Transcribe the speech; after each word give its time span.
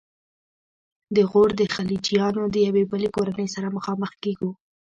د 1.15 1.17
غور 1.29 1.49
د 1.59 1.63
خلجیانو 1.73 2.43
د 2.49 2.55
یوې 2.67 2.83
بلې 2.91 3.09
کورنۍ 3.15 3.47
سره 3.55 3.73
مخامخ 3.77 4.11
کیږو. 4.23 4.49